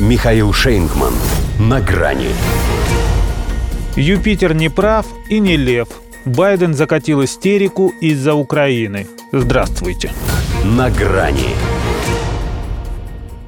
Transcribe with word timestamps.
Михаил 0.00 0.52
Шейнгман. 0.52 1.14
На 1.60 1.80
грани. 1.80 2.30
Юпитер 3.94 4.52
не 4.52 4.68
прав 4.68 5.06
и 5.28 5.38
не 5.38 5.56
лев. 5.56 5.86
Байден 6.24 6.74
закатил 6.74 7.22
истерику 7.22 7.92
из-за 8.00 8.34
Украины. 8.34 9.06
Здравствуйте. 9.30 10.10
На 10.64 10.90
грани. 10.90 11.54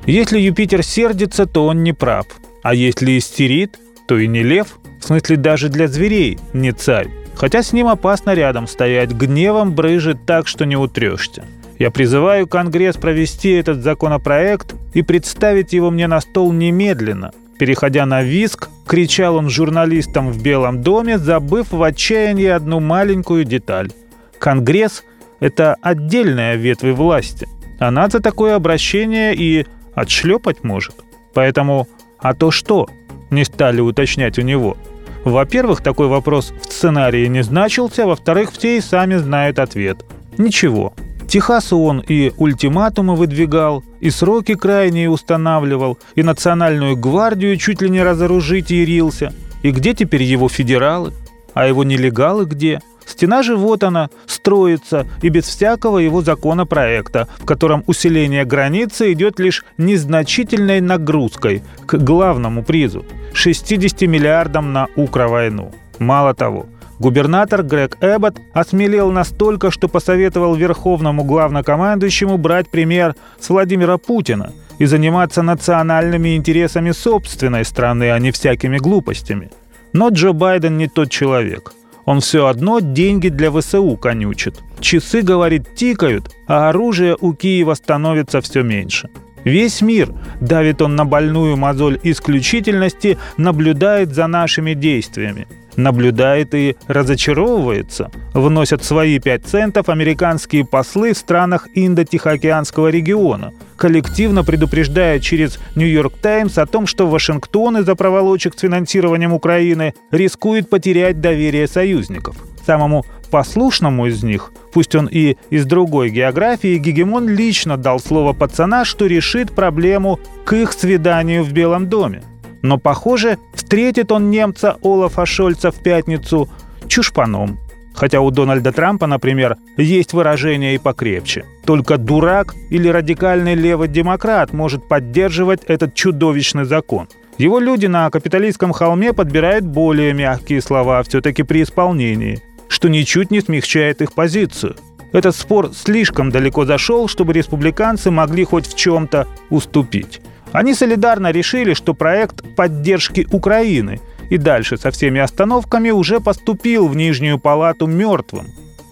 Если 0.06 0.38
Юпитер 0.38 0.84
сердится, 0.84 1.46
то 1.46 1.66
он 1.66 1.82
не 1.82 1.92
прав. 1.92 2.26
А 2.62 2.74
если 2.74 3.18
истерит, 3.18 3.76
то 4.06 4.16
и 4.16 4.28
не 4.28 4.44
лев. 4.44 4.78
В 5.00 5.04
смысле, 5.04 5.36
даже 5.36 5.68
для 5.68 5.88
зверей 5.88 6.38
не 6.52 6.70
царь. 6.70 7.08
Хотя 7.34 7.64
с 7.64 7.72
ним 7.72 7.88
опасно 7.88 8.34
рядом 8.34 8.68
стоять, 8.68 9.10
гневом 9.10 9.72
брыжет 9.72 10.18
так, 10.26 10.46
что 10.46 10.64
не 10.64 10.76
утрешься. 10.76 11.44
Я 11.78 11.90
призываю 11.90 12.46
Конгресс 12.46 12.96
провести 12.96 13.50
этот 13.50 13.82
законопроект 13.82 14.74
и 14.94 15.02
представить 15.02 15.72
его 15.72 15.90
мне 15.90 16.06
на 16.06 16.20
стол 16.20 16.52
немедленно. 16.52 17.32
Переходя 17.58 18.06
на 18.06 18.22
виск, 18.22 18.68
кричал 18.86 19.36
он 19.36 19.50
журналистам 19.50 20.30
в 20.30 20.42
Белом 20.42 20.82
доме, 20.82 21.18
забыв 21.18 21.72
в 21.72 21.82
отчаянии 21.82 22.46
одну 22.46 22.80
маленькую 22.80 23.44
деталь. 23.44 23.90
Конгресс– 24.38 25.04
это 25.40 25.76
отдельная 25.80 26.56
ветвь 26.56 26.92
власти. 26.92 27.46
Она 27.78 28.08
за 28.08 28.20
такое 28.20 28.54
обращение 28.54 29.34
и 29.34 29.66
отшлепать 29.94 30.64
может. 30.64 30.96
Поэтому 31.34 31.88
«а 32.18 32.34
то 32.34 32.50
что?» 32.50 32.88
не 33.30 33.44
стали 33.44 33.80
уточнять 33.80 34.38
у 34.38 34.42
него. 34.42 34.76
Во-первых, 35.24 35.82
такой 35.82 36.06
вопрос 36.06 36.52
в 36.62 36.72
сценарии 36.72 37.26
не 37.26 37.42
значился, 37.42 38.06
во-вторых, 38.06 38.52
все 38.52 38.76
и 38.76 38.80
сами 38.80 39.16
знают 39.16 39.58
ответ. 39.58 40.04
Ничего. 40.38 40.94
Техасу 41.36 41.76
он 41.76 42.00
и 42.00 42.32
ультиматумы 42.38 43.14
выдвигал, 43.14 43.84
и 44.00 44.08
сроки 44.08 44.54
крайние 44.54 45.10
устанавливал, 45.10 45.98
и 46.14 46.22
национальную 46.22 46.96
гвардию 46.96 47.58
чуть 47.58 47.82
ли 47.82 47.90
не 47.90 48.02
разоружить 48.02 48.70
ярился. 48.70 49.34
И 49.62 49.70
где 49.70 49.92
теперь 49.92 50.22
его 50.22 50.48
федералы? 50.48 51.12
А 51.52 51.66
его 51.66 51.84
нелегалы 51.84 52.46
где? 52.46 52.80
Стена 53.04 53.42
же 53.42 53.54
вот 53.54 53.84
она, 53.84 54.08
строится, 54.24 55.06
и 55.20 55.28
без 55.28 55.44
всякого 55.44 55.98
его 55.98 56.22
законопроекта, 56.22 57.28
в 57.36 57.44
котором 57.44 57.84
усиление 57.86 58.46
границы 58.46 59.12
идет 59.12 59.38
лишь 59.38 59.62
незначительной 59.76 60.80
нагрузкой 60.80 61.62
к 61.84 61.98
главному 61.98 62.64
призу– 62.64 63.04
60 63.34 64.00
миллиардам 64.08 64.72
на 64.72 64.86
Укровойну. 64.96 65.74
Мало 65.98 66.32
того, 66.32 66.64
Губернатор 66.98 67.62
Грег 67.62 67.98
Эббот 68.00 68.38
осмелел 68.54 69.10
настолько, 69.10 69.70
что 69.70 69.86
посоветовал 69.86 70.54
верховному 70.54 71.24
главнокомандующему 71.24 72.38
брать 72.38 72.70
пример 72.70 73.14
с 73.38 73.50
Владимира 73.50 73.98
Путина 73.98 74.52
и 74.78 74.86
заниматься 74.86 75.42
национальными 75.42 76.36
интересами 76.36 76.92
собственной 76.92 77.64
страны, 77.66 78.10
а 78.12 78.18
не 78.18 78.30
всякими 78.30 78.78
глупостями. 78.78 79.50
Но 79.92 80.08
Джо 80.08 80.32
Байден 80.32 80.78
не 80.78 80.88
тот 80.88 81.10
человек. 81.10 81.74
Он 82.06 82.20
все 82.20 82.46
одно 82.46 82.80
деньги 82.80 83.28
для 83.28 83.50
ВСУ 83.50 83.96
конючит. 83.96 84.60
Часы, 84.80 85.22
говорит, 85.22 85.74
тикают, 85.74 86.34
а 86.46 86.70
оружие 86.70 87.16
у 87.20 87.34
Киева 87.34 87.74
становится 87.74 88.40
все 88.40 88.62
меньше. 88.62 89.10
Весь 89.44 89.80
мир, 89.82 90.12
давит 90.40 90.82
он 90.82 90.96
на 90.96 91.04
больную 91.04 91.56
мозоль 91.56 92.00
исключительности, 92.02 93.18
наблюдает 93.36 94.14
за 94.14 94.26
нашими 94.26 94.74
действиями 94.74 95.46
наблюдает 95.76 96.54
и 96.54 96.76
разочаровывается. 96.88 98.10
Вносят 98.34 98.84
свои 98.84 99.18
5 99.18 99.46
центов 99.46 99.88
американские 99.88 100.64
послы 100.64 101.12
в 101.12 101.18
странах 101.18 101.68
Индо-Тихоокеанского 101.74 102.88
региона, 102.88 103.52
коллективно 103.76 104.44
предупреждая 104.44 105.20
через 105.20 105.58
«Нью-Йорк 105.74 106.14
Таймс» 106.20 106.58
о 106.58 106.66
том, 106.66 106.86
что 106.86 107.06
Вашингтон 107.06 107.78
из-за 107.78 107.94
проволочек 107.94 108.54
с 108.56 108.60
финансированием 108.60 109.32
Украины 109.32 109.94
рискует 110.10 110.70
потерять 110.70 111.20
доверие 111.20 111.66
союзников. 111.66 112.36
Самому 112.64 113.04
послушному 113.30 114.06
из 114.06 114.22
них, 114.22 114.52
пусть 114.72 114.94
он 114.94 115.06
и 115.06 115.36
из 115.50 115.66
другой 115.66 116.10
географии, 116.10 116.78
Гегемон 116.78 117.28
лично 117.28 117.76
дал 117.76 118.00
слово 118.00 118.32
пацана, 118.32 118.84
что 118.84 119.06
решит 119.06 119.52
проблему 119.52 120.18
к 120.44 120.54
их 120.54 120.72
свиданию 120.72 121.44
в 121.44 121.52
Белом 121.52 121.88
доме. 121.88 122.22
Но, 122.66 122.78
похоже, 122.78 123.38
встретит 123.54 124.10
он 124.10 124.28
немца 124.28 124.76
Олафа 124.82 125.24
Шольца 125.24 125.70
в 125.70 125.76
пятницу 125.76 126.48
чушпаном. 126.88 127.58
Хотя 127.94 128.20
у 128.20 128.30
Дональда 128.32 128.72
Трампа, 128.72 129.06
например, 129.06 129.56
есть 129.76 130.12
выражение 130.12 130.74
и 130.74 130.78
покрепче. 130.78 131.44
Только 131.64 131.96
дурак 131.96 132.54
или 132.68 132.88
радикальный 132.88 133.54
левый 133.54 133.86
демократ 133.86 134.52
может 134.52 134.88
поддерживать 134.88 135.62
этот 135.68 135.94
чудовищный 135.94 136.64
закон. 136.64 137.08
Его 137.38 137.60
люди 137.60 137.86
на 137.86 138.10
капиталистском 138.10 138.72
холме 138.72 139.12
подбирают 139.12 139.64
более 139.64 140.12
мягкие 140.12 140.60
слова 140.60 141.04
все-таки 141.04 141.44
при 141.44 141.62
исполнении, 141.62 142.42
что 142.66 142.88
ничуть 142.88 143.30
не 143.30 143.40
смягчает 143.42 144.02
их 144.02 144.12
позицию. 144.12 144.74
Этот 145.12 145.36
спор 145.36 145.70
слишком 145.72 146.30
далеко 146.30 146.64
зашел, 146.64 147.06
чтобы 147.06 147.32
республиканцы 147.32 148.10
могли 148.10 148.42
хоть 148.42 148.66
в 148.66 148.76
чем-то 148.76 149.28
уступить. 149.50 150.20
Они 150.52 150.74
солидарно 150.74 151.30
решили, 151.30 151.74
что 151.74 151.94
проект 151.94 152.42
поддержки 152.54 153.26
Украины 153.30 154.00
и 154.30 154.38
дальше 154.38 154.76
со 154.76 154.90
всеми 154.90 155.20
остановками 155.20 155.90
уже 155.90 156.20
поступил 156.20 156.88
в 156.88 156.96
Нижнюю 156.96 157.38
палату 157.38 157.86
мертвым. 157.86 158.46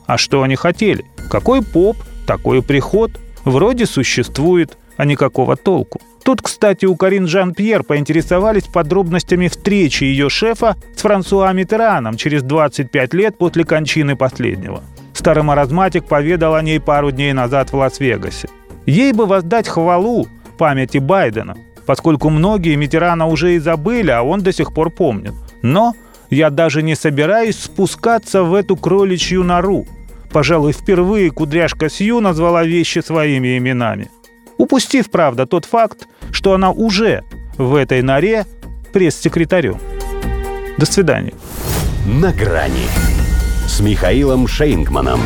А 0.06 0.18
что 0.18 0.42
они 0.42 0.56
хотели? 0.56 1.04
Какой 1.30 1.62
поп, 1.62 1.96
такой 2.26 2.62
приход. 2.62 3.12
Вроде 3.44 3.86
существует, 3.86 4.78
а 4.96 5.04
никакого 5.04 5.56
толку. 5.56 6.00
Тут, 6.24 6.40
кстати, 6.40 6.86
у 6.86 6.96
Карин 6.96 7.26
Жан-Пьер 7.26 7.82
поинтересовались 7.82 8.64
подробностями 8.64 9.48
встречи 9.48 10.04
ее 10.04 10.30
шефа 10.30 10.76
с 10.96 11.02
Франсуа 11.02 11.52
Митераном 11.52 12.16
через 12.16 12.42
25 12.42 13.12
лет 13.12 13.36
после 13.36 13.64
кончины 13.64 14.16
последнего. 14.16 14.82
Старый 15.12 15.44
маразматик 15.44 16.06
поведал 16.06 16.54
о 16.54 16.62
ней 16.62 16.80
пару 16.80 17.10
дней 17.10 17.34
назад 17.34 17.70
в 17.70 17.76
Лас-Вегасе. 17.76 18.48
Ей 18.86 19.12
бы 19.12 19.26
воздать 19.26 19.68
хвалу, 19.68 20.26
памяти 20.56 20.98
Байдена, 20.98 21.56
поскольку 21.86 22.30
многие 22.30 22.76
Митерана 22.76 23.26
уже 23.26 23.54
и 23.54 23.58
забыли, 23.58 24.10
а 24.10 24.22
он 24.22 24.40
до 24.40 24.52
сих 24.52 24.72
пор 24.72 24.90
помнит. 24.90 25.34
Но 25.62 25.94
я 26.30 26.50
даже 26.50 26.82
не 26.82 26.94
собираюсь 26.94 27.58
спускаться 27.58 28.42
в 28.42 28.54
эту 28.54 28.76
кроличью 28.76 29.44
нору. 29.44 29.86
Пожалуй, 30.32 30.72
впервые 30.72 31.30
кудряшка 31.30 31.88
Сью 31.88 32.20
назвала 32.20 32.64
вещи 32.64 33.00
своими 33.00 33.56
именами. 33.56 34.10
Упустив, 34.56 35.10
правда, 35.10 35.46
тот 35.46 35.64
факт, 35.64 36.08
что 36.32 36.54
она 36.54 36.70
уже 36.70 37.22
в 37.56 37.74
этой 37.74 38.02
норе 38.02 38.46
пресс-секретарем. 38.92 39.78
До 40.78 40.86
свидания. 40.86 41.34
На 42.06 42.32
грани 42.32 42.88
с 43.66 43.80
Михаилом 43.80 44.46
Шейнгманом. 44.46 45.20